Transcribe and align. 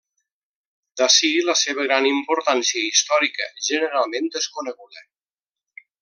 D'ací, 1.01 1.29
la 1.49 1.55
seva 1.63 1.85
gran 1.91 2.07
importància 2.13 2.81
històrica, 2.87 3.49
generalment 3.69 4.29
desconeguda. 4.39 5.05